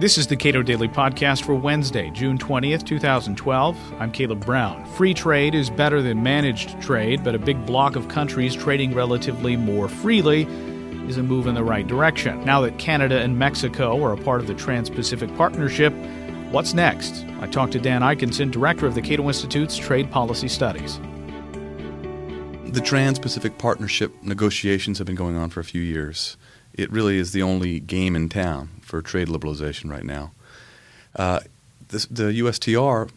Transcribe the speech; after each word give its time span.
This 0.00 0.16
is 0.16 0.28
the 0.28 0.36
Cato 0.36 0.62
Daily 0.62 0.86
Podcast 0.86 1.42
for 1.42 1.56
Wednesday, 1.56 2.08
June 2.10 2.38
20th, 2.38 2.86
2012. 2.86 3.76
I'm 3.98 4.12
Caleb 4.12 4.46
Brown. 4.46 4.86
Free 4.92 5.12
trade 5.12 5.56
is 5.56 5.70
better 5.70 6.00
than 6.00 6.22
managed 6.22 6.80
trade, 6.80 7.24
but 7.24 7.34
a 7.34 7.38
big 7.38 7.66
block 7.66 7.96
of 7.96 8.06
countries 8.06 8.54
trading 8.54 8.94
relatively 8.94 9.56
more 9.56 9.88
freely 9.88 10.44
is 11.08 11.16
a 11.16 11.22
move 11.24 11.48
in 11.48 11.56
the 11.56 11.64
right 11.64 11.84
direction. 11.84 12.44
Now 12.44 12.60
that 12.60 12.78
Canada 12.78 13.18
and 13.18 13.40
Mexico 13.40 14.00
are 14.04 14.12
a 14.12 14.16
part 14.16 14.40
of 14.40 14.46
the 14.46 14.54
Trans 14.54 14.88
Pacific 14.88 15.34
Partnership, 15.34 15.92
what's 16.52 16.74
next? 16.74 17.26
I 17.40 17.48
talked 17.48 17.72
to 17.72 17.80
Dan 17.80 18.02
Ikenson, 18.02 18.52
director 18.52 18.86
of 18.86 18.94
the 18.94 19.02
Cato 19.02 19.26
Institute's 19.26 19.76
Trade 19.76 20.12
Policy 20.12 20.46
Studies. 20.46 21.00
The 22.66 22.82
Trans 22.84 23.18
Pacific 23.18 23.58
Partnership 23.58 24.14
negotiations 24.22 24.98
have 24.98 25.08
been 25.08 25.16
going 25.16 25.34
on 25.34 25.50
for 25.50 25.58
a 25.58 25.64
few 25.64 25.82
years 25.82 26.36
it 26.78 26.90
really 26.92 27.18
is 27.18 27.32
the 27.32 27.42
only 27.42 27.80
game 27.80 28.14
in 28.14 28.28
town 28.28 28.68
for 28.80 29.02
trade 29.02 29.28
liberalization 29.28 29.90
right 29.90 30.04
now. 30.04 30.30
Uh, 31.16 31.40
this, 31.88 32.06
the 32.06 32.24
USTR, 32.24 33.10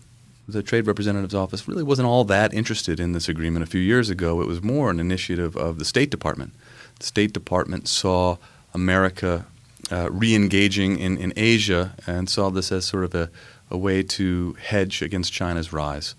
the 0.48 0.64
Trade 0.64 0.88
Representative's 0.88 1.36
Office, 1.36 1.68
really 1.68 1.84
wasn't 1.84 2.08
all 2.08 2.24
that 2.26 2.54
interested 2.54 3.00
in 3.00 3.12
this 3.12 3.30
agreement 3.30 3.64
a 3.64 3.68
few 3.68 3.80
years 3.80 4.10
ago. 4.10 4.42
It 4.42 4.48
was 4.48 4.64
more 4.64 4.90
an 4.90 5.00
initiative 5.00 5.56
of 5.56 5.78
the 5.78 5.86
State 5.86 6.10
Department. 6.10 6.54
The 7.00 7.06
State 7.06 7.34
Department 7.34 7.88
saw 7.88 8.38
America 8.74 9.46
uh, 9.92 10.10
re 10.12 10.34
engaging 10.34 10.98
in, 10.98 11.18
in 11.18 11.32
Asia 11.36 11.94
and 12.08 12.30
saw 12.30 12.50
this 12.50 12.72
as 12.72 12.86
sort 12.86 13.04
of 13.04 13.14
a, 13.14 13.30
a 13.70 13.78
way 13.78 14.02
to 14.02 14.58
hedge 14.60 15.02
against 15.02 15.32
China's 15.32 15.72
rise. 15.72 16.16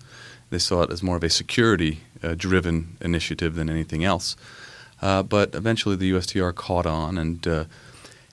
They 0.49 0.59
saw 0.59 0.83
it 0.83 0.91
as 0.91 1.03
more 1.03 1.17
of 1.17 1.23
a 1.23 1.29
security 1.29 2.01
uh, 2.23 2.35
driven 2.37 2.95
initiative 3.01 3.55
than 3.55 3.69
anything 3.69 4.05
else. 4.05 4.37
Uh, 5.03 5.21
but 5.21 5.53
eventually 5.53 5.97
the 5.97 6.13
USTR 6.13 6.55
caught 6.55 6.85
on, 6.85 7.17
and 7.17 7.45
uh, 7.45 7.65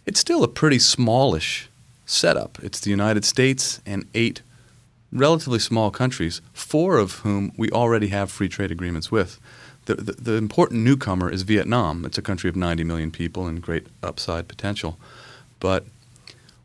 it's 0.06 0.20
still 0.20 0.45
a 0.45 0.48
pretty 0.48 0.79
smallish 0.79 1.69
setup. 2.06 2.60
It's 2.62 2.79
the 2.79 2.90
United 2.90 3.24
States 3.24 3.80
and 3.85 4.07
eight 4.15 4.43
relatively 5.10 5.59
small 5.59 5.91
countries, 5.91 6.41
four 6.52 6.96
of 6.96 7.15
whom 7.24 7.51
we 7.57 7.71
already 7.71 8.07
have 8.09 8.30
free 8.30 8.48
trade 8.48 8.71
agreements 8.71 9.10
with. 9.10 9.41
The, 9.87 9.96
the, 9.96 10.13
the, 10.13 10.32
important 10.35 10.82
newcomer 10.85 11.29
is 11.29 11.43
Vietnam. 11.43 12.04
It's 12.04 12.18
a 12.18 12.23
country 12.23 12.48
of 12.48 12.54
90 12.54 12.85
million 12.85 13.10
people 13.10 13.48
and 13.48 13.60
great 13.60 13.88
upside 14.01 14.46
potential. 14.46 14.96
But 15.59 15.87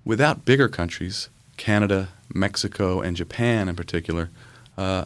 without 0.03 0.45
bigger 0.45 0.67
countries, 0.67 1.29
Canada, 1.57 2.09
Mexico, 2.31 3.01
and 3.01 3.17
Japan 3.17 3.67
in 3.67 3.75
particular, 3.75 4.29
uh, 4.77 5.05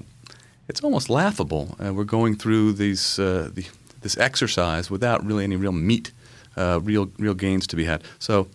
it's 0.67 0.83
almost 0.83 1.09
laughable. 1.09 1.77
Uh, 1.83 1.93
we're 1.93 2.03
going 2.03 2.35
through 2.35 2.73
these 2.73 3.17
uh, 3.17 3.49
the, 3.53 3.65
this 4.01 4.17
exercise 4.17 4.89
without 4.89 5.25
really 5.25 5.43
any 5.43 5.55
real 5.55 5.71
meat, 5.71 6.11
uh, 6.55 6.79
real 6.81 7.09
real 7.17 7.33
gains 7.33 7.67
to 7.67 7.75
be 7.75 7.85
had. 7.85 8.03
So, 8.19 8.47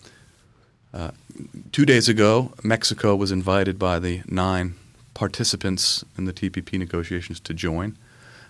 uh, 0.93 1.11
two 1.71 1.85
days 1.85 2.09
ago, 2.09 2.53
Mexico 2.63 3.15
was 3.15 3.31
invited 3.31 3.77
by 3.77 3.99
the 3.99 4.21
nine 4.27 4.75
participants 5.13 6.03
in 6.17 6.25
the 6.25 6.33
TPP 6.33 6.77
negotiations 6.77 7.39
to 7.41 7.53
join, 7.53 7.97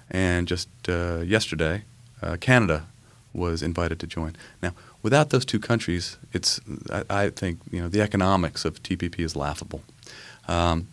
and 0.09 0.47
just 0.47 0.69
uh, 0.87 1.19
yesterday, 1.19 1.83
uh, 2.21 2.37
Canada 2.39 2.85
was 3.33 3.61
invited 3.61 3.99
to 3.99 4.07
join. 4.07 4.35
Now, 4.61 4.73
without 5.03 5.29
those 5.29 5.45
two 5.45 5.59
countries, 5.59 6.17
it's 6.33 6.59
I, 6.91 7.03
I 7.09 7.29
think 7.29 7.59
you 7.71 7.81
know 7.81 7.89
the 7.89 8.01
economics 8.01 8.65
of 8.65 8.81
TPP 8.81 9.19
is 9.19 9.35
laughable. 9.35 9.81
Um, 10.47 10.87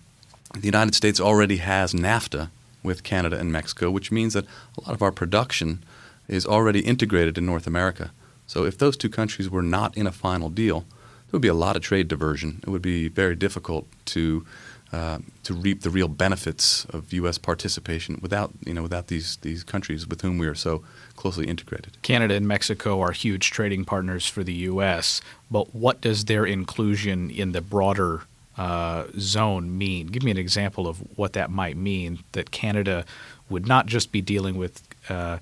the 0.55 0.67
United 0.67 0.95
States 0.95 1.21
already 1.21 1.57
has 1.59 1.95
NAFTA 1.95 2.51
with 2.83 3.03
Canada 3.03 3.39
and 3.39 3.53
Mexico, 3.53 3.91
which 3.91 4.11
means 4.11 4.35
that 4.35 4.45
a 4.77 4.81
lot 4.83 4.95
of 4.95 5.03
our 5.03 5.13
production 5.13 5.83
is 6.29 6.47
already 6.47 6.81
integrated 6.81 7.39
in 7.39 7.47
North 7.47 7.67
America. 7.67 8.13
So 8.47 8.65
if 8.65 8.79
those 8.79 8.97
two 8.97 9.09
countries 9.09 9.49
were 9.49 9.63
not 9.63 9.97
in 9.97 10.07
a 10.07 10.13
final 10.13 10.51
deal, 10.51 10.81
there 10.81 11.39
would 11.39 11.43
be 11.43 11.49
a 11.49 11.55
lot 11.55 11.77
of 11.77 11.83
trade 11.83 12.09
diversion. 12.09 12.61
It 12.63 12.71
would 12.71 12.83
be 12.83 13.09
very 13.09 13.35
difficult 13.35 13.87
to 14.07 14.45
uh, 14.93 15.19
to 15.43 15.55
reap 15.55 15.81
the 15.81 15.89
real 15.89 16.07
benefits 16.07 16.85
of 16.87 17.15
U.S. 17.15 17.39
participation 17.39 18.19
without 18.21 18.53
you 18.67 18.75
know 18.75 18.83
without 18.83 19.07
these 19.07 19.39
these 19.39 19.65
countries 19.65 20.07
with 20.07 20.21
whom 20.21 20.37
we 20.37 20.47
are 20.47 20.55
so 20.55 20.83
closely 21.17 21.47
integrated. 21.47 21.97
Canada 22.03 22.35
and 22.35 22.47
Mexico 22.47 23.01
are 23.01 23.13
huge 23.13 23.51
trading 23.51 23.87
partners 23.87 24.27
for 24.27 24.45
the 24.45 24.53
U.S. 24.53 25.23
But 25.51 25.75
what 25.75 26.03
does 26.03 26.27
their 26.27 26.45
inclusion 26.45 27.31
in 27.31 27.53
the 27.53 27.63
broader 27.63 28.25
uh, 28.59 29.05
zone 29.19 29.79
mean? 29.79 30.09
Give 30.09 30.23
me 30.23 30.31
an 30.31 30.37
example 30.37 30.87
of 30.87 30.99
what 31.17 31.33
that 31.33 31.51
might 31.51 31.79
mean. 31.79 32.19
That 32.33 32.51
Canada 32.51 33.07
would 33.49 33.67
not 33.67 33.87
just 33.87 34.13
be 34.13 34.21
dealing 34.21 34.59
with 34.59 34.83
uh, 35.09 35.39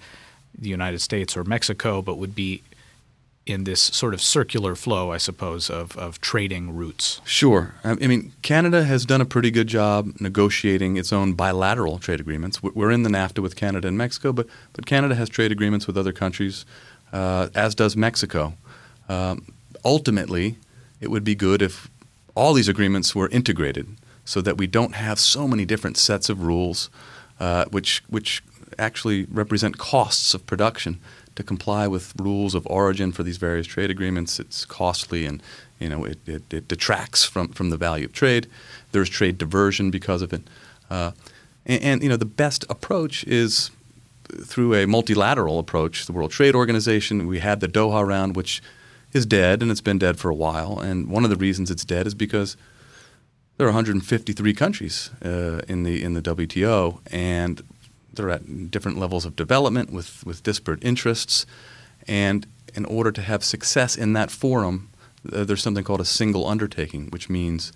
the 0.58 0.68
United 0.68 1.00
States 1.00 1.36
or 1.36 1.44
Mexico, 1.44 2.02
but 2.02 2.16
would 2.18 2.34
be 2.34 2.62
in 3.46 3.64
this 3.64 3.80
sort 3.80 4.14
of 4.14 4.20
circular 4.20 4.74
flow, 4.74 5.10
I 5.10 5.18
suppose, 5.18 5.70
of, 5.70 5.96
of 5.96 6.20
trading 6.20 6.76
routes. 6.76 7.20
Sure. 7.24 7.74
I 7.82 7.94
mean, 7.94 8.32
Canada 8.42 8.84
has 8.84 9.04
done 9.04 9.20
a 9.20 9.24
pretty 9.24 9.50
good 9.50 9.66
job 9.66 10.12
negotiating 10.20 10.96
its 10.96 11.12
own 11.12 11.32
bilateral 11.32 11.98
trade 11.98 12.20
agreements. 12.20 12.62
We're 12.62 12.90
in 12.90 13.02
the 13.02 13.10
NAFTA 13.10 13.42
with 13.42 13.56
Canada 13.56 13.88
and 13.88 13.96
Mexico, 13.96 14.32
but, 14.32 14.46
but 14.72 14.86
Canada 14.86 15.14
has 15.14 15.28
trade 15.28 15.52
agreements 15.52 15.86
with 15.86 15.96
other 15.96 16.12
countries, 16.12 16.64
uh, 17.12 17.48
as 17.54 17.74
does 17.74 17.96
Mexico. 17.96 18.54
Um, 19.08 19.52
ultimately, 19.84 20.56
it 21.00 21.10
would 21.10 21.24
be 21.24 21.34
good 21.34 21.62
if 21.62 21.88
all 22.34 22.52
these 22.52 22.68
agreements 22.68 23.14
were 23.14 23.28
integrated 23.30 23.96
so 24.24 24.40
that 24.42 24.58
we 24.58 24.66
don't 24.66 24.94
have 24.94 25.18
so 25.18 25.48
many 25.48 25.64
different 25.64 25.96
sets 25.96 26.28
of 26.28 26.42
rules, 26.42 26.90
uh, 27.40 27.64
which, 27.70 28.04
which 28.08 28.42
actually 28.78 29.26
represent 29.30 29.78
costs 29.78 30.34
of 30.34 30.46
production 30.46 31.00
to 31.36 31.42
comply 31.42 31.86
with 31.86 32.12
rules 32.20 32.54
of 32.54 32.66
origin 32.66 33.12
for 33.12 33.22
these 33.22 33.36
various 33.36 33.66
trade 33.66 33.90
agreements. 33.90 34.38
It's 34.38 34.64
costly 34.64 35.26
and 35.26 35.42
you 35.78 35.88
know 35.88 36.04
it, 36.04 36.18
it, 36.26 36.52
it 36.52 36.68
detracts 36.68 37.24
from, 37.24 37.48
from 37.48 37.70
the 37.70 37.76
value 37.76 38.06
of 38.06 38.12
trade. 38.12 38.46
There's 38.92 39.08
trade 39.08 39.38
diversion 39.38 39.90
because 39.90 40.22
of 40.22 40.32
it. 40.32 40.42
Uh, 40.90 41.12
and, 41.66 41.82
and, 41.82 42.02
you 42.02 42.08
know 42.08 42.16
the 42.16 42.24
best 42.24 42.64
approach 42.68 43.24
is 43.24 43.70
through 44.44 44.74
a 44.74 44.86
multilateral 44.86 45.58
approach. 45.58 46.06
The 46.06 46.12
World 46.12 46.30
Trade 46.30 46.54
Organization. 46.54 47.26
We 47.26 47.40
had 47.40 47.60
the 47.60 47.68
Doha 47.68 48.06
round, 48.06 48.36
which 48.36 48.62
is 49.12 49.26
dead, 49.26 49.62
and 49.62 49.70
it's 49.70 49.80
been 49.80 49.98
dead 49.98 50.18
for 50.18 50.30
a 50.30 50.34
while. 50.34 50.78
And 50.78 51.08
one 51.08 51.24
of 51.24 51.30
the 51.30 51.36
reasons 51.36 51.70
it's 51.70 51.84
dead 51.84 52.06
is 52.06 52.14
because 52.14 52.56
there 53.56 53.66
are 53.66 53.70
153 53.70 54.54
countries 54.54 55.10
uh, 55.24 55.60
in 55.68 55.82
the 55.82 56.02
in 56.02 56.14
the 56.14 56.22
WTO, 56.22 57.00
and 57.10 57.62
they're 58.12 58.30
at 58.30 58.70
different 58.70 58.98
levels 58.98 59.24
of 59.24 59.36
development 59.36 59.92
with, 59.92 60.24
with 60.24 60.42
disparate 60.42 60.82
interests. 60.84 61.46
And 62.06 62.46
in 62.74 62.84
order 62.84 63.12
to 63.12 63.22
have 63.22 63.44
success 63.44 63.96
in 63.96 64.12
that 64.14 64.30
forum, 64.30 64.90
uh, 65.32 65.44
there's 65.44 65.62
something 65.62 65.84
called 65.84 66.00
a 66.00 66.04
single 66.04 66.46
undertaking, 66.46 67.08
which 67.10 67.28
means 67.28 67.72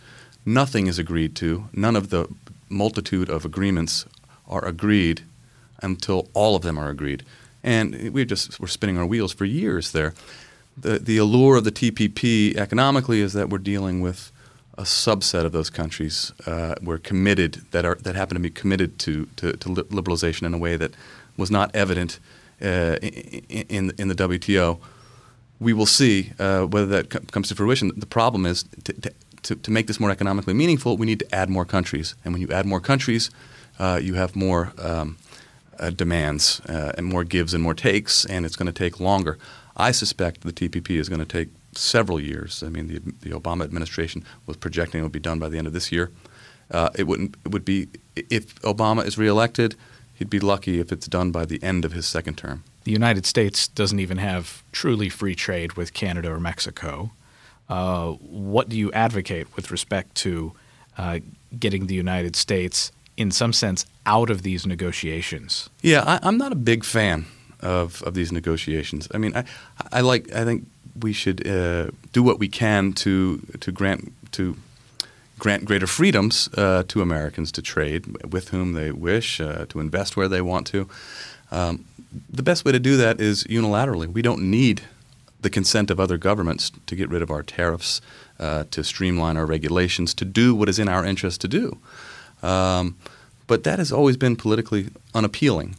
nothing 0.47 0.87
is 0.87 0.99
agreed 0.99 1.35
to, 1.37 1.69
none 1.73 1.97
of 1.97 2.11
the 2.11 2.29
multitude 2.69 3.29
of 3.29 3.45
agreements 3.45 4.07
are 4.49 4.65
agreed 4.65 5.23
until 5.83 6.29
all 6.35 6.57
of 6.57 6.63
them 6.63 6.79
are 6.79 6.89
agreed. 6.89 7.25
And 7.63 8.11
we 8.13 8.25
just 8.25 8.61
we're 8.61 8.67
spinning 8.67 8.99
our 8.99 9.07
wheels 9.07 9.33
for 9.33 9.45
years 9.45 9.93
there. 9.93 10.15
The, 10.77 10.99
the 10.99 11.19
allure 11.19 11.57
of 11.57 11.65
the 11.65 11.73
TPP 11.73 12.57
economically 12.57 13.21
is 13.21 13.33
that 13.33 13.49
we're 13.49 13.59
dealing 13.59 14.01
with 14.01 14.33
a 14.77 14.83
subset 14.83 15.45
of 15.45 15.53
those 15.53 15.71
countries 15.71 16.33
uh, 16.47 16.75
were 16.83 16.99
committed 16.99 17.63
that 17.71 17.85
are 17.85 17.97
that 17.97 18.17
happen 18.17 18.35
to 18.35 18.41
be 18.41 18.51
committed 18.51 18.99
to, 18.99 19.27
to, 19.37 19.53
to 19.53 19.69
liberalization 19.69 20.43
in 20.43 20.55
a 20.55 20.59
way 20.59 20.77
that 20.77 20.93
was 21.37 21.51
not 21.51 21.75
evident 21.75 22.19
uh, 22.61 22.97
in, 23.01 23.93
in 23.99 24.09
the 24.09 24.15
WTO. 24.15 24.79
We 25.61 25.73
will 25.73 25.87
see 25.87 26.33
uh, 26.39 26.65
whether 26.65 26.87
that 26.87 27.11
co- 27.11 27.21
comes 27.31 27.49
to 27.49 27.55
fruition. 27.55 27.93
The 27.97 28.07
problem 28.07 28.47
is 28.47 28.65
to, 28.85 29.13
to, 29.43 29.55
to, 29.55 29.71
make 29.71 29.87
this 29.87 30.01
more 30.01 30.11
economically 30.11 30.55
meaningful, 30.55 30.97
we 30.97 31.07
need 31.07 31.21
to 31.21 31.35
add 31.35 31.49
more 31.49 31.65
countries, 31.65 32.15
and 32.25 32.35
when 32.35 32.43
you 32.43 32.51
add 32.51 32.67
more 32.67 32.81
countries, 32.81 33.31
uh, 33.79 34.01
you 34.03 34.15
have 34.15 34.35
more 34.35 34.73
um, 34.79 35.17
uh, 35.79 35.91
demands 35.91 36.61
uh, 36.69 36.93
and 36.97 37.07
more 37.07 37.25
gives 37.25 37.55
and 37.55 37.63
more 37.63 37.75
takes, 37.75 38.25
and 38.25 38.45
it's 38.45 38.57
going 38.57 38.67
to 38.67 38.73
take 38.73 39.01
longer. 39.01 39.39
I 39.77 39.93
suspect 39.93 40.43
the 40.43 40.53
TPP 40.53 40.99
is 40.99 41.09
going 41.09 41.21
to 41.21 41.27
take 41.27 41.49
several 41.79 42.21
years. 42.21 42.63
I 42.63 42.69
mean, 42.69 42.89
the, 42.89 42.99
the 43.21 43.31
Obama 43.31 43.65
administration 43.65 44.25
was 44.47 44.57
projecting 44.57 45.01
it 45.01 45.03
would 45.03 45.13
be 45.13 45.21
done 45.21 45.39
by 45.39 45.49
the 45.49 45.59
end 45.59 45.67
of 45.67 45.73
this 45.73 45.93
year. 45.93 46.11
Uh, 46.71 46.91
it 46.95 47.05
wouldn't. 47.05 47.37
It 47.45 47.53
would 47.53 47.65
be 47.65 47.89
if 48.17 48.55
Obama 48.63 49.05
is 49.05 49.19
reelected, 49.19 49.77
he'd 50.15 50.31
be 50.31 50.41
lucky 50.41 50.81
if 50.81 50.93
it's 50.93 51.07
done 51.07 51.31
by 51.31 51.45
the 51.45 51.63
end 51.63 51.85
of 51.85 51.93
his 51.93 52.07
second 52.07 52.39
term. 52.39 52.65
The 52.85 52.93
United 52.93 53.27
States 53.27 53.69
doesn't 53.69 54.01
even 54.01 54.19
have 54.19 54.63
truly 54.73 55.09
free 55.09 55.35
trade 55.35 55.75
with 55.75 55.93
Canada 55.95 56.31
or 56.31 56.41
Mexico. 56.41 57.13
Uh, 57.69 58.13
what 58.13 58.69
do 58.69 58.77
you 58.77 58.93
advocate 58.93 59.47
with 59.57 59.71
respect 59.71 60.15
to 60.17 60.53
uh, 60.99 61.21
getting 61.59 61.87
the 61.87 61.95
United 61.95 62.37
States, 62.37 62.93
in 63.17 63.31
some 63.31 63.53
sense, 63.53 63.87
out 64.05 64.29
of 64.31 64.43
these 64.43 64.67
negotiations? 64.67 65.71
Yeah, 65.81 66.19
I, 66.23 66.29
am 66.29 66.37
not 66.37 66.53
a 66.53 66.57
big 66.57 66.85
fan 66.85 67.27
of, 67.65 68.03
of 68.03 68.15
these 68.15 68.33
negotiations. 68.33 69.09
I 69.15 69.19
mean, 69.19 69.35
I, 69.35 69.45
I 69.93 70.01
like 70.01 70.33
I 70.33 70.45
think 70.45 70.67
we 71.01 71.13
should 71.13 71.47
uh, 71.47 71.91
do 72.13 72.23
what 72.23 72.39
we 72.39 72.49
can 72.49 72.93
to 72.93 73.39
to 73.61 73.73
grant 73.73 74.13
to 74.33 74.57
grant 75.39 75.65
greater 75.65 75.87
freedoms 75.87 76.49
uh, 76.57 76.85
to 76.89 77.03
Americans 77.03 77.51
to 77.53 77.63
trade 77.63 78.33
with 78.33 78.51
whom 78.51 78.73
they 78.73 78.93
wish, 78.93 79.41
uh, 79.41 79.67
to 79.69 79.81
invest 79.81 80.17
where 80.17 80.29
they 80.29 80.41
want 80.41 80.67
to. 80.69 80.89
Um, 81.51 81.85
the 82.31 82.43
best 82.43 82.65
way 82.65 82.73
to 82.73 82.79
do 82.79 82.97
that 82.97 83.21
is 83.21 83.45
unilaterally. 83.45 84.07
We 84.07 84.23
don't 84.23 84.43
need 84.51 84.83
the 85.41 85.51
consent 85.51 85.91
of 85.91 86.01
other 86.01 86.17
governments 86.17 86.71
to 86.87 86.97
get 86.97 87.11
rid 87.11 87.23
of 87.23 87.31
our 87.31 87.43
tariffs, 87.43 88.01
uh, 88.39 88.65
to 88.71 88.83
streamline 88.83 89.37
our 89.37 89.47
regulations, 89.47 90.15
to 90.15 90.25
do 90.25 90.55
what 90.55 90.69
is 90.69 90.79
in 90.79 90.89
our 90.89 91.05
interest 91.05 91.41
to 91.43 91.49
do. 91.49 91.79
Um, 92.43 92.97
but 93.47 93.65
that 93.65 93.79
has 93.79 93.93
always 93.93 94.17
been 94.17 94.37
politically 94.37 94.89
unappealing. 95.15 95.77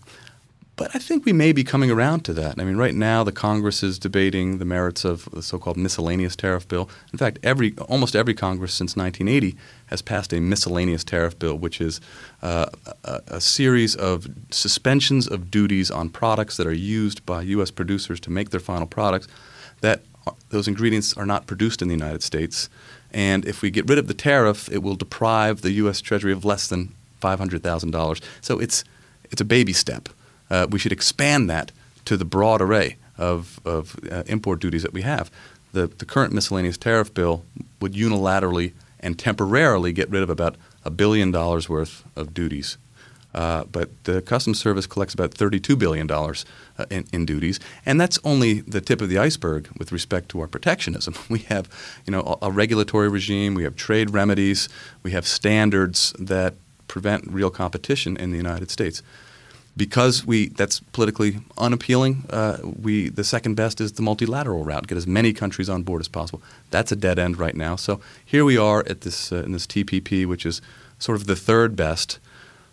But 0.78 0.94
I 0.94 1.00
think 1.00 1.24
we 1.24 1.32
may 1.32 1.54
be 1.54 1.64
coming 1.64 1.90
around 1.90 2.26
to 2.26 2.34
that. 2.34 2.60
I 2.60 2.66
mean, 2.66 2.76
right 2.76 2.94
now 2.94 3.24
the 3.24 3.32
Congress 3.32 3.82
is 3.82 3.98
debating 3.98 4.58
the 4.58 4.66
merits 4.66 5.06
of 5.06 5.30
the 5.32 5.42
so-called 5.42 5.78
miscellaneous 5.78 6.36
tariff 6.36 6.68
bill. 6.68 6.90
In 7.14 7.18
fact, 7.18 7.40
every 7.44 7.74
almost 7.88 8.16
every 8.16 8.34
Congress 8.34 8.74
since 8.74 8.98
1980 8.98 9.58
has 9.86 10.02
passed 10.02 10.34
a 10.34 10.42
miscellaneous 10.42 11.06
tariff 11.06 11.40
bill, 11.40 11.58
which 11.58 11.80
is 11.80 12.02
uh, 12.42 12.66
a, 13.06 13.22
a, 13.28 13.42
series 13.42 13.96
of 13.96 14.28
suspensions 14.52 15.28
of 15.28 15.50
duties 15.50 15.90
on 15.90 16.10
products 16.10 16.58
that 16.58 16.68
are 16.68 16.74
used 16.74 17.26
by 17.26 17.42
U.S. 17.44 17.72
producers 17.72 18.20
to 18.22 18.30
make 18.30 18.50
their 18.50 18.60
final 18.60 18.88
products. 18.88 19.30
That 19.80 20.02
are, 20.28 20.36
those 20.50 20.68
ingredients 20.68 21.16
are 21.16 21.26
not 21.26 21.48
produced 21.48 21.82
in 21.82 21.88
the 21.88 21.94
United 21.94 22.22
States, 22.22 22.70
and 23.12 23.46
if 23.46 23.62
we 23.62 23.70
get 23.70 23.88
rid 23.88 23.98
of 23.98 24.08
the 24.08 24.14
tariff, 24.14 24.70
it 24.70 24.84
will 24.84 24.96
deprive 24.96 25.62
the 25.62 25.72
U.S. 25.72 26.02
Treasury 26.02 26.34
of 26.34 26.44
less 26.44 26.68
than 26.68 26.94
$500,000. 27.22 28.22
So 28.42 28.60
it's 28.60 28.84
it's 29.32 29.42
a 29.42 29.46
baby 29.46 29.74
step 29.74 30.10
uh, 30.50 30.68
we 30.70 30.80
should 30.80 30.92
expand 30.92 31.50
that 31.50 31.72
to 32.06 32.18
the 32.18 32.26
broad 32.26 32.62
array 32.62 32.98
of, 33.18 33.60
of 33.66 33.98
uh, 34.12 34.24
import 34.28 34.60
duties 34.60 34.84
that 34.84 34.94
we 34.94 35.02
have. 35.02 35.32
The, 35.74 35.88
the 35.88 36.06
current 36.06 36.34
miscellaneous 36.34 36.78
tariff 36.78 37.14
bill 37.14 37.44
would 37.82 37.94
unilaterally 37.94 38.74
and 39.00 39.20
temporarily 39.20 39.92
get 39.92 40.10
rid 40.10 40.24
of 40.24 40.30
about 40.30 40.56
a 40.84 40.90
billion 40.90 41.32
dollars 41.32 41.68
worth 41.68 42.04
of 42.16 42.34
duties. 42.34 42.78
Uh, 43.34 43.66
but 43.66 43.90
the 44.06 44.22
Customs 44.22 44.58
Service 44.58 44.88
collects 44.88 45.14
about 45.14 45.32
$32 45.32 45.78
billion 45.78 46.10
uh, 46.10 46.34
in, 46.90 47.06
in, 47.12 47.26
duties, 47.26 47.60
and 47.86 48.00
that's 48.00 48.18
only 48.24 48.62
the 48.62 48.80
tip 48.80 49.02
of 49.02 49.10
the 49.10 49.18
iceberg 49.18 49.68
with 49.78 49.92
respect 49.92 50.30
to 50.30 50.40
our 50.40 50.48
protectionism. 50.48 51.14
We 51.30 51.40
have, 51.40 51.70
you 52.06 52.12
know, 52.12 52.38
a, 52.42 52.46
a 52.46 52.52
regulatory 52.52 53.10
regime, 53.10 53.54
we 53.54 53.64
have 53.64 53.76
trade 53.76 54.12
remedies, 54.12 54.70
we 55.04 55.12
have 55.12 55.28
standards 55.28 56.14
that 56.18 56.54
prevent 56.88 57.30
real 57.30 57.50
competition 57.50 58.16
in 58.16 58.32
the 58.32 58.38
United 58.38 58.72
States 58.72 59.04
because 59.78 60.26
we 60.26 60.50
that's 60.50 60.80
politically 60.80 61.40
unappealing. 61.58 62.24
Uh, 62.30 62.58
we 62.64 63.10
the 63.10 63.24
second 63.24 63.56
best 63.56 63.82
is 63.82 63.94
the 63.94 64.02
multilateral 64.02 64.64
route. 64.64 64.88
Get 64.88 64.98
as 64.98 65.08
many 65.08 65.34
countries 65.34 65.70
on 65.70 65.84
board 65.84 66.02
as 66.02 66.08
possible. 66.08 66.42
That's 66.72 66.92
a 66.92 66.96
dead 66.96 67.20
end 67.20 67.38
right 67.38 67.56
now. 67.56 67.76
So 67.76 68.00
here 68.24 68.46
we 68.46 68.58
are 68.58 68.86
at 68.88 69.02
this 69.02 69.32
uh, 69.32 69.44
in 69.44 69.52
this 69.52 69.68
TPP, 69.68 70.26
which 70.26 70.46
is 70.46 70.62
sort 71.00 71.18
of 71.18 71.28
the 71.28 71.36
third 71.36 71.76
best. 71.76 72.20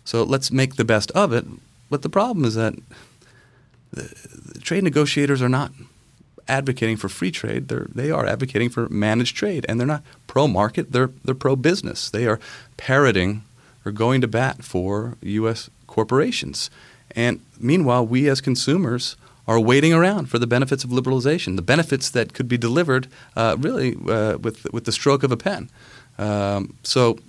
So 0.05 0.23
let's 0.23 0.51
make 0.51 0.75
the 0.75 0.85
best 0.85 1.11
of 1.11 1.33
it. 1.33 1.45
But 1.89 2.01
the 2.01 2.09
problem 2.09 2.45
is 2.45 2.55
that 2.55 2.75
the, 3.91 4.13
the 4.53 4.59
trade 4.59 4.83
negotiators 4.83 5.41
are 5.41 5.49
not 5.49 5.71
advocating 6.47 6.97
for 6.97 7.09
free 7.09 7.31
trade. 7.31 7.67
They're 7.67 7.87
they 7.93 8.11
are 8.11 8.25
advocating 8.25 8.69
for 8.69 8.87
managed 8.87 9.35
trade, 9.35 9.65
and 9.67 9.77
they're 9.77 9.87
not 9.87 10.03
pro 10.27 10.47
market. 10.47 10.93
They're 10.93 11.11
they're 11.25 11.35
pro 11.35 11.57
business. 11.57 12.09
They 12.09 12.27
are 12.27 12.39
parroting 12.77 13.43
or 13.85 13.91
going 13.91 14.21
to 14.21 14.27
bat 14.29 14.63
for 14.63 15.17
U.S. 15.21 15.69
corporations 15.87 16.69
and 17.11 17.41
meanwhile, 17.59 18.05
we 18.05 18.27
as 18.29 18.41
consumers 18.41 19.15
are 19.47 19.59
waiting 19.59 19.93
around 19.93 20.27
for 20.27 20.39
the 20.39 20.47
benefits 20.47 20.83
of 20.83 20.89
liberalization, 20.89 21.55
the 21.55 21.61
benefits 21.61 22.09
that 22.09 22.33
could 22.33 22.47
be 22.47 22.57
delivered 22.57 23.07
uh, 23.35 23.57
really 23.59 23.95
uh, 24.07 24.37
with, 24.37 24.71
with 24.71 24.85
the 24.85 24.91
stroke 24.91 25.23
of 25.23 25.31
a 25.31 25.37
pen. 25.37 25.69
Um, 26.17 26.75
so 26.83 27.19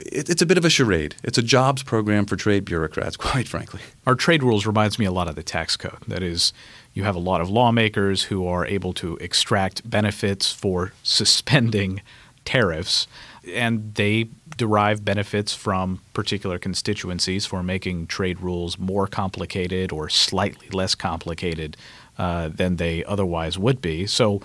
it, 0.00 0.28
it's 0.28 0.42
a 0.42 0.46
bit 0.46 0.58
of 0.58 0.64
a 0.64 0.70
charade. 0.70 1.14
It's 1.22 1.38
a 1.38 1.42
jobs 1.42 1.82
program 1.82 2.26
for 2.26 2.36
trade 2.36 2.64
bureaucrats, 2.64 3.16
quite 3.16 3.48
frankly. 3.48 3.80
Our 4.06 4.14
trade 4.14 4.42
rules 4.42 4.66
reminds 4.66 4.98
me 4.98 5.06
a 5.06 5.12
lot 5.12 5.28
of 5.28 5.34
the 5.34 5.42
tax 5.42 5.76
code. 5.76 6.02
That 6.06 6.22
is, 6.22 6.52
you 6.94 7.04
have 7.04 7.16
a 7.16 7.20
lot 7.20 7.40
of 7.40 7.48
lawmakers 7.48 8.24
who 8.24 8.46
are 8.46 8.66
able 8.66 8.92
to 8.94 9.16
extract 9.16 9.88
benefits 9.88 10.52
for 10.52 10.92
suspending 11.02 12.02
tariffs, 12.44 13.06
and 13.48 13.94
they 13.94 14.28
derive 14.56 15.04
benefits 15.04 15.54
from 15.54 16.00
particular 16.14 16.58
constituencies 16.58 17.46
for 17.46 17.62
making 17.62 18.06
trade 18.06 18.40
rules 18.40 18.78
more 18.78 19.06
complicated 19.06 19.92
or 19.92 20.08
slightly 20.08 20.68
less 20.70 20.94
complicated 20.94 21.76
uh, 22.18 22.48
than 22.48 22.76
they 22.76 23.04
otherwise 23.04 23.58
would 23.58 23.80
be. 23.80 24.06
So, 24.06 24.42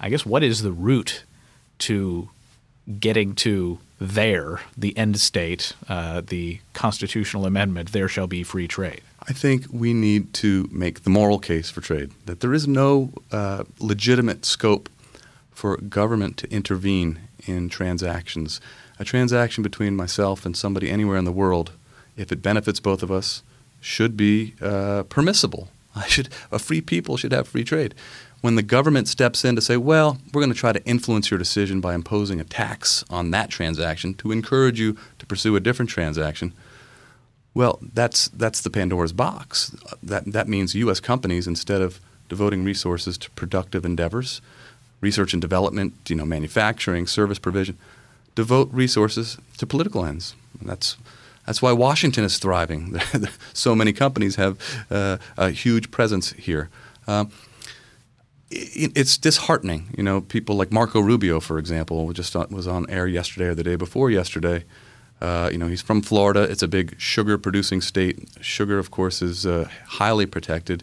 I 0.00 0.08
guess 0.08 0.24
what 0.24 0.42
is 0.42 0.62
the 0.62 0.72
route 0.72 1.24
to 1.80 2.30
getting 2.98 3.34
to 3.34 3.78
there, 4.00 4.60
the 4.76 4.96
end 4.96 5.20
state, 5.20 5.74
uh, 5.88 6.22
the 6.26 6.60
constitutional 6.72 7.44
amendment, 7.44 7.92
there 7.92 8.08
shall 8.08 8.26
be 8.26 8.42
free 8.42 8.66
trade? 8.66 9.02
I 9.28 9.34
think 9.34 9.66
we 9.70 9.92
need 9.92 10.32
to 10.34 10.68
make 10.72 11.02
the 11.02 11.10
moral 11.10 11.38
case 11.38 11.70
for 11.70 11.82
trade, 11.82 12.10
that 12.24 12.40
there 12.40 12.54
is 12.54 12.66
no 12.66 13.12
uh, 13.30 13.64
legitimate 13.78 14.46
scope 14.46 14.88
for 15.60 15.76
government 15.76 16.38
to 16.38 16.50
intervene 16.50 17.20
in 17.46 17.68
transactions 17.68 18.62
a 18.98 19.04
transaction 19.04 19.62
between 19.62 19.96
myself 19.96 20.46
and 20.46 20.56
somebody 20.56 20.90
anywhere 20.90 21.16
in 21.16 21.24
the 21.24 21.32
world, 21.32 21.72
if 22.16 22.30
it 22.30 22.42
benefits 22.42 22.80
both 22.80 23.02
of 23.02 23.10
us, 23.10 23.42
should 23.80 24.14
be 24.14 24.54
uh, 24.60 25.02
permissible. 25.04 25.68
I 25.96 26.06
should, 26.06 26.28
a 26.52 26.58
free 26.58 26.82
people 26.82 27.16
should 27.16 27.32
have 27.32 27.48
free 27.48 27.64
trade. 27.64 27.94
When 28.42 28.56
the 28.56 28.62
government 28.62 29.08
steps 29.08 29.44
in 29.44 29.54
to 29.56 29.62
say, 29.62 29.76
well, 29.76 30.18
we're 30.32 30.42
going 30.42 30.52
to 30.52 30.58
try 30.58 30.72
to 30.72 30.84
influence 30.84 31.30
your 31.30 31.38
decision 31.38 31.80
by 31.80 31.94
imposing 31.94 32.40
a 32.40 32.44
tax 32.44 33.04
on 33.10 33.30
that 33.32 33.50
transaction 33.50 34.14
to 34.14 34.32
encourage 34.32 34.78
you 34.78 34.96
to 35.18 35.26
pursue 35.26 35.56
a 35.56 35.60
different 35.60 35.90
transaction, 35.90 36.52
well, 37.54 37.78
that's, 37.94 38.28
that's 38.28 38.60
the 38.60 38.70
Pandora's 38.70 39.12
box. 39.12 39.74
That, 40.02 40.26
that 40.26 40.48
means 40.48 40.74
U.S. 40.74 41.00
companies, 41.00 41.46
instead 41.46 41.80
of 41.80 42.00
devoting 42.28 42.64
resources 42.64 43.18
to 43.18 43.30
productive 43.30 43.84
endeavors, 43.84 44.40
research 45.00 45.32
and 45.32 45.40
development, 45.40 45.94
you 46.08 46.16
know, 46.16 46.24
manufacturing, 46.24 47.06
service 47.06 47.38
provision, 47.38 47.78
devote 48.34 48.68
resources 48.72 49.38
to 49.58 49.66
political 49.66 50.04
ends. 50.04 50.34
That's 50.62 50.96
that's 51.46 51.62
why 51.62 51.72
Washington 51.72 52.24
is 52.24 52.38
thriving. 52.38 53.00
so 53.52 53.74
many 53.74 53.92
companies 53.92 54.36
have 54.36 54.58
uh, 54.90 55.16
a 55.36 55.50
huge 55.50 55.90
presence 55.90 56.32
here. 56.32 56.68
Um, 57.08 57.30
it, 58.50 58.92
it's 58.94 59.16
disheartening. 59.16 59.92
You 59.96 60.02
know, 60.02 60.20
people 60.20 60.56
like 60.56 60.70
Marco 60.70 61.00
Rubio, 61.00 61.40
for 61.40 61.58
example, 61.58 62.12
just 62.12 62.36
on, 62.36 62.48
was 62.50 62.66
on 62.66 62.88
air 62.90 63.06
yesterday 63.06 63.46
or 63.46 63.54
the 63.54 63.64
day 63.64 63.76
before 63.76 64.10
yesterday. 64.10 64.64
Uh, 65.20 65.50
you 65.52 65.58
know, 65.58 65.66
he's 65.66 65.82
from 65.82 66.02
Florida. 66.02 66.42
It's 66.42 66.62
a 66.62 66.68
big 66.68 66.94
sugar-producing 66.98 67.80
state. 67.82 68.28
Sugar, 68.40 68.78
of 68.78 68.90
course, 68.90 69.20
is 69.20 69.44
uh, 69.44 69.68
highly 69.86 70.26
protected, 70.26 70.82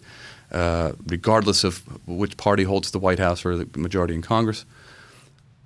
uh, 0.51 0.93
regardless 1.07 1.63
of 1.63 1.83
which 2.07 2.37
party 2.37 2.63
holds 2.63 2.91
the 2.91 2.99
White 2.99 3.19
House 3.19 3.45
or 3.45 3.57
the 3.57 3.79
majority 3.79 4.13
in 4.13 4.21
Congress. 4.21 4.65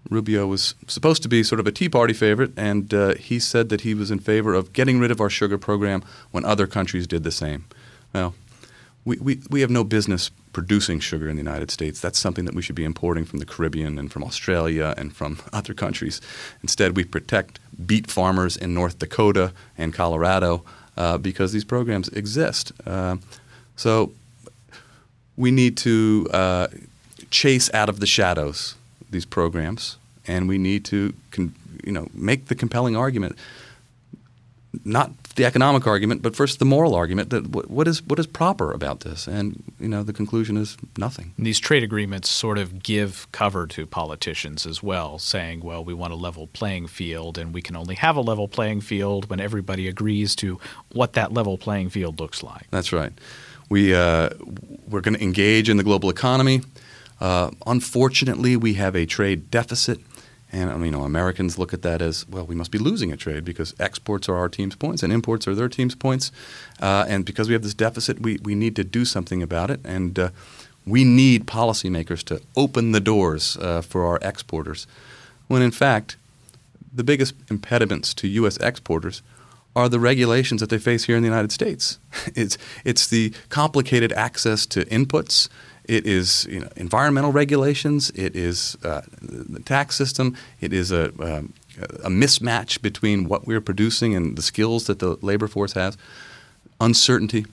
Rubio 0.09 0.47
was 0.47 0.75
supposed 0.87 1.21
to 1.23 1.29
be 1.29 1.43
sort 1.43 1.59
of 1.59 1.67
a 1.67 1.71
Tea 1.71 1.87
Party 1.87 2.13
favorite, 2.13 2.51
and 2.57 2.93
uh, 2.93 3.13
he 3.15 3.39
said 3.39 3.69
that 3.69 3.81
he 3.81 3.93
was 3.93 4.09
in 4.09 4.19
favor 4.19 4.53
of 4.53 4.73
getting 4.73 4.99
rid 4.99 5.11
of 5.11 5.21
our 5.21 5.29
sugar 5.29 5.57
program 5.57 6.03
when 6.31 6.43
other 6.43 6.67
countries 6.67 7.05
did 7.07 7.23
the 7.23 7.31
same. 7.31 7.65
Well, 8.13 8.33
we, 9.05 9.17
we, 9.17 9.41
we 9.49 9.61
have 9.61 9.69
no 9.69 9.83
business 9.83 10.29
producing 10.53 10.99
sugar 10.99 11.29
in 11.29 11.35
the 11.35 11.41
United 11.41 11.71
States. 11.71 11.99
That's 11.99 12.19
something 12.19 12.45
that 12.45 12.53
we 12.53 12.61
should 12.61 12.75
be 12.75 12.83
importing 12.83 13.25
from 13.25 13.39
the 13.39 13.45
Caribbean 13.45 13.97
and 13.97 14.11
from 14.11 14.23
Australia 14.23 14.93
and 14.97 15.15
from 15.15 15.39
other 15.53 15.73
countries. 15.73 16.21
Instead, 16.61 16.95
we 16.95 17.03
protect 17.03 17.59
beet 17.85 18.09
farmers 18.09 18.57
in 18.57 18.73
North 18.73 18.99
Dakota 18.99 19.53
and 19.77 19.93
Colorado 19.93 20.63
uh, 20.97 21.17
because 21.17 21.51
these 21.51 21.63
programs 21.63 22.09
exist. 22.09 22.71
Uh, 22.85 23.17
so 23.75 24.11
we 25.37 25.51
need 25.51 25.77
to 25.77 26.27
uh, 26.31 26.67
chase 27.29 27.73
out 27.73 27.89
of 27.89 27.99
the 27.99 28.07
shadows 28.07 28.75
these 29.09 29.25
programs, 29.25 29.97
and 30.27 30.47
we 30.47 30.57
need 30.57 30.85
to, 30.85 31.13
con- 31.31 31.55
you 31.83 31.91
know, 31.91 32.07
make 32.13 32.45
the 32.45 32.55
compelling 32.55 32.95
argument, 32.95 33.35
not 34.85 35.11
the 35.35 35.45
economic 35.45 35.87
argument, 35.87 36.21
but 36.21 36.35
first 36.35 36.59
the 36.59 36.65
moral 36.65 36.93
argument 36.93 37.29
that 37.29 37.47
what, 37.47 37.69
what 37.69 37.87
is 37.87 38.03
what 38.03 38.19
is 38.19 38.27
proper 38.27 38.71
about 38.71 39.01
this, 39.01 39.27
and 39.27 39.63
you 39.79 39.87
know, 39.87 40.03
the 40.03 40.13
conclusion 40.13 40.57
is 40.57 40.77
nothing. 40.97 41.33
These 41.37 41.59
trade 41.59 41.83
agreements 41.83 42.29
sort 42.29 42.57
of 42.57 42.83
give 42.83 43.27
cover 43.31 43.67
to 43.67 43.85
politicians 43.85 44.65
as 44.65 44.83
well, 44.83 45.19
saying, 45.19 45.61
well, 45.61 45.83
we 45.83 45.93
want 45.93 46.13
a 46.13 46.15
level 46.15 46.47
playing 46.47 46.87
field, 46.87 47.37
and 47.37 47.53
we 47.53 47.61
can 47.61 47.75
only 47.75 47.95
have 47.95 48.15
a 48.15 48.21
level 48.21 48.47
playing 48.47 48.81
field 48.81 49.29
when 49.29 49.39
everybody 49.39 49.87
agrees 49.87 50.35
to 50.37 50.59
what 50.93 51.13
that 51.13 51.33
level 51.33 51.57
playing 51.57 51.89
field 51.89 52.19
looks 52.19 52.43
like. 52.43 52.67
That's 52.71 52.91
right. 52.93 53.13
We 53.71 53.95
uh, 53.95 54.31
we're 54.89 54.99
going 54.99 55.13
to 55.13 55.23
engage 55.23 55.69
in 55.69 55.77
the 55.77 55.83
global 55.83 56.09
economy. 56.09 56.59
Uh, 57.21 57.51
unfortunately, 57.65 58.57
we 58.57 58.73
have 58.73 58.97
a 58.97 59.05
trade 59.05 59.49
deficit. 59.49 60.01
And 60.51 60.85
you 60.85 60.91
know, 60.91 61.03
Americans 61.03 61.57
look 61.57 61.73
at 61.73 61.81
that 61.83 62.01
as 62.01 62.27
well. 62.27 62.45
We 62.45 62.53
must 62.53 62.71
be 62.71 62.77
losing 62.77 63.13
a 63.13 63.15
trade 63.15 63.45
because 63.45 63.73
exports 63.79 64.27
are 64.27 64.35
our 64.35 64.49
team's 64.49 64.75
points 64.75 65.03
and 65.03 65.13
imports 65.13 65.47
are 65.47 65.55
their 65.55 65.69
team's 65.69 65.95
points. 65.95 66.33
Uh, 66.81 67.05
and 67.07 67.23
because 67.23 67.47
we 67.47 67.53
have 67.53 67.63
this 67.63 67.73
deficit, 67.73 68.19
we, 68.19 68.39
we 68.43 68.55
need 68.55 68.75
to 68.75 68.83
do 68.83 69.05
something 69.05 69.41
about 69.41 69.71
it. 69.71 69.79
And 69.85 70.19
uh, 70.19 70.29
we 70.85 71.05
need 71.05 71.47
policymakers 71.47 72.23
to 72.25 72.41
open 72.57 72.91
the 72.91 72.99
doors 72.99 73.55
uh, 73.55 73.81
for 73.81 74.05
our 74.05 74.19
exporters. 74.21 74.85
When 75.47 75.61
in 75.61 75.71
fact, 75.71 76.17
the 76.93 77.05
biggest 77.05 77.35
impediments 77.49 78.13
to 78.15 78.27
U.S. 78.27 78.57
exporters 78.57 79.21
are 79.75 79.89
the 79.89 79.99
regulations 79.99 80.61
that 80.61 80.69
they 80.69 80.77
face 80.77 81.05
here 81.05 81.15
in 81.15 81.23
the 81.23 81.29
United 81.29 81.51
States. 81.51 81.97
it's, 82.35 82.57
it's 82.83 83.07
the 83.07 83.33
complicated 83.49 84.11
access 84.13 84.65
to 84.67 84.85
inputs 84.85 85.47
It 85.85 86.05
is 86.05 86.45
you 86.49 86.59
know, 86.61 86.69
environmental 86.75 87.31
regulations. 87.31 88.11
It 88.11 88.35
is 88.35 88.77
uh, 88.83 89.01
the 89.21 89.59
tax 89.61 89.95
system. 89.95 90.35
It 90.59 90.73
is 90.73 90.91
a, 90.91 91.05
um, 91.21 91.53
a 92.03 92.09
mismatch 92.09 92.81
between 92.81 93.27
what 93.27 93.47
we're 93.47 93.61
producing 93.61 94.15
and 94.15 94.37
the 94.37 94.41
skills 94.41 94.85
that 94.85 94.99
the 94.99 95.17
labor 95.21 95.47
force 95.47 95.73
has. 95.73 95.97
Uncertainty. 96.79 97.45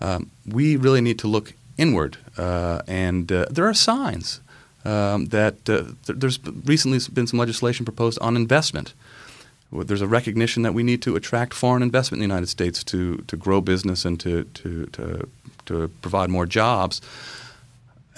Um, 0.00 0.30
we 0.46 0.76
really 0.76 1.00
need 1.00 1.18
to 1.20 1.28
look 1.28 1.54
inward, 1.76 2.16
uh, 2.36 2.82
and 2.86 3.30
uh, 3.32 3.46
there 3.50 3.66
are 3.66 3.74
signs 3.74 4.40
um, 4.84 5.26
that 5.26 5.54
uh, 5.68 5.84
th- 6.06 6.18
there's 6.18 6.38
recently 6.64 6.98
been 7.12 7.26
some 7.26 7.38
legislation 7.38 7.84
proposed 7.84 8.18
on 8.20 8.36
investment. 8.36 8.94
There's 9.70 10.00
a 10.00 10.08
recognition 10.08 10.62
that 10.62 10.72
we 10.72 10.82
need 10.82 11.02
to 11.02 11.14
attract 11.14 11.52
foreign 11.52 11.82
investment 11.82 12.22
in 12.22 12.28
the 12.28 12.34
United 12.34 12.48
States 12.48 12.82
to, 12.84 13.18
to 13.26 13.36
grow 13.36 13.60
business 13.60 14.04
and 14.04 14.18
to, 14.20 14.44
to, 14.44 14.86
to, 14.86 15.28
to 15.66 15.88
provide 16.00 16.30
more 16.30 16.46
jobs. 16.46 17.02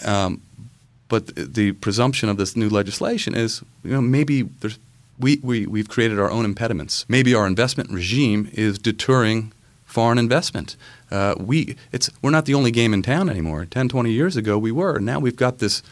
Um, 0.04 0.42
but 1.08 1.34
the 1.34 1.72
presumption 1.72 2.28
of 2.28 2.36
this 2.36 2.56
new 2.56 2.68
legislation 2.68 3.34
is, 3.34 3.62
you 3.82 3.90
know, 3.90 4.00
maybe 4.00 4.42
there's, 4.42 4.78
we, 5.18 5.40
we, 5.42 5.66
we've 5.66 5.88
created 5.88 6.20
our 6.20 6.30
own 6.30 6.44
impediments. 6.44 7.04
Maybe 7.08 7.34
our 7.34 7.46
investment 7.46 7.90
regime 7.90 8.48
is 8.52 8.78
deterring 8.78 9.52
foreign 9.84 10.18
investment. 10.18 10.76
Uh, 11.10 11.34
we, 11.38 11.76
it's, 11.90 12.08
we're 12.22 12.30
not 12.30 12.46
the 12.46 12.54
only 12.54 12.70
game 12.70 12.94
in 12.94 13.02
town 13.02 13.28
anymore. 13.28 13.66
10, 13.66 13.88
20 13.88 14.12
years 14.12 14.36
ago, 14.36 14.56
we 14.56 14.70
were. 14.70 15.00
Now 15.00 15.18
we've 15.18 15.36
got 15.36 15.58
this 15.58 15.82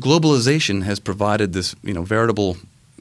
globalization 0.00 0.82
has 0.84 0.98
provided 0.98 1.52
this, 1.52 1.76
you 1.82 1.92
know, 1.92 2.02
veritable 2.02 2.56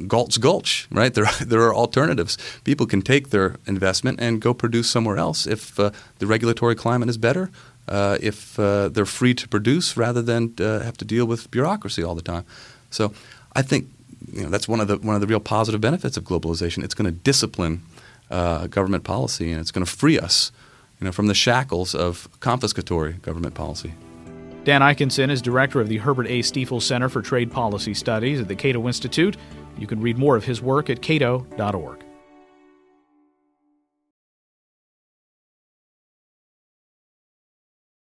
Galt's 0.08 0.38
Gulch, 0.38 0.88
right? 0.92 1.14
There, 1.14 1.26
there 1.46 1.62
are 1.62 1.74
alternatives. 1.74 2.38
People 2.64 2.86
can 2.86 3.02
take 3.02 3.30
their 3.30 3.56
investment 3.66 4.20
and 4.20 4.42
go 4.42 4.54
produce 4.54 4.90
somewhere 4.90 5.18
else 5.18 5.46
if 5.46 5.80
uh, 5.80 5.92
the 6.20 6.28
regulatory 6.28 6.76
climate 6.76 7.10
is 7.10 7.18
better, 7.18 7.50
uh, 7.88 8.18
if 8.22 8.60
uh, 8.60 8.90
they're 8.90 9.06
free 9.06 9.34
to 9.34 9.48
produce 9.48 9.98
rather 9.98 10.22
than 10.22 10.54
uh, 10.60 10.80
have 10.80 10.98
to 10.98 11.06
deal 11.06 11.26
with 11.26 11.50
bureaucracy 11.52 12.04
all 12.04 12.16
the 12.16 12.22
time. 12.22 12.46
So 12.90 13.14
I 13.56 13.62
think 13.62 13.90
you 14.32 14.44
know, 14.44 14.50
that's 14.50 14.68
one 14.68 14.80
of 14.80 14.88
the 14.88 14.98
one 14.98 15.16
of 15.16 15.22
the 15.22 15.28
real 15.28 15.40
positive 15.40 15.82
benefits 15.82 16.18
of 16.18 16.24
globalization. 16.24 16.84
It's 16.84 16.94
going 16.94 17.12
to 17.12 17.20
discipline 17.20 17.82
uh, 18.30 18.68
government 18.68 19.04
policy 19.04 19.52
and 19.52 19.60
it's 19.60 19.72
going 19.72 19.86
to 19.86 19.92
free 19.92 20.20
us, 20.20 20.52
you 21.00 21.06
know, 21.06 21.12
from 21.12 21.28
the 21.28 21.34
shackles 21.34 21.96
of 21.96 22.28
confiscatory 22.40 23.22
government 23.22 23.56
policy. 23.56 23.94
Dan 24.66 24.82
Ikenson 24.82 25.32
is 25.32 25.42
director 25.42 25.80
of 25.80 25.88
the 25.88 25.98
Herbert 25.98 26.28
A. 26.28 26.42
Stiefel 26.42 26.82
Center 26.82 27.10
for 27.10 27.22
Trade 27.22 27.52
Policy 27.52 27.94
Studies 27.94 28.40
at 28.42 28.48
the 28.48 28.56
Cato 28.56 28.86
Institute. 28.88 29.38
You 29.80 29.88
can 29.88 30.02
read 30.02 30.18
more 30.18 30.36
of 30.36 30.44
his 30.44 30.62
work 30.62 30.90
at 30.90 31.02
cato.org. 31.02 32.04